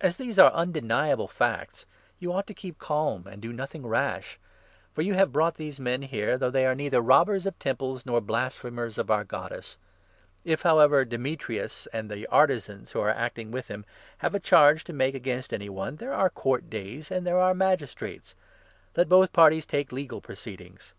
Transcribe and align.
As 0.00 0.16
these 0.16 0.40
are 0.40 0.50
undeniable 0.50 1.28
facts, 1.28 1.86
you 2.18 2.32
ought 2.32 2.48
to 2.48 2.52
keep 2.52 2.78
36 2.78 2.84
calm 2.84 3.26
and 3.28 3.40
do 3.40 3.52
nothing 3.52 3.86
rash; 3.86 4.40
for 4.92 5.02
you 5.02 5.14
have 5.14 5.30
brought 5.32 5.54
these 5.54 5.78
men 5.78 6.00
37 6.00 6.10
here, 6.18 6.36
though 6.36 6.50
they 6.50 6.66
are 6.66 6.74
neither 6.74 7.00
robbers 7.00 7.46
of 7.46 7.56
Temples 7.60 8.04
nor 8.04 8.20
blasphe 8.20 8.64
mers 8.72 8.98
of 8.98 9.08
our 9.08 9.22
Goddess. 9.22 9.76
If, 10.44 10.62
however, 10.62 11.04
Demetrius 11.04 11.86
and 11.92 12.10
the 12.10 12.14
38 12.26 12.26
artisans 12.32 12.90
who 12.90 13.00
are 13.02 13.10
acting 13.10 13.52
with 13.52 13.68
him 13.68 13.84
have 14.18 14.34
a 14.34 14.40
charge 14.40 14.82
to 14.82 14.92
make 14.92 15.14
against 15.14 15.54
any 15.54 15.68
one, 15.68 15.94
there 15.94 16.12
are 16.12 16.28
Court 16.28 16.68
Days 16.68 17.12
and 17.12 17.24
there 17.24 17.38
are 17.38 17.54
Magis 17.54 17.94
trates; 17.94 18.34
let 18.96 19.08
both 19.08 19.32
parties 19.32 19.64
take 19.64 19.92
legal 19.92 20.20
proceedings. 20.20 20.92